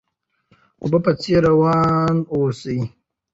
[0.03, 0.03] د
[0.81, 2.79] اوبو په څیر روان اوسئ.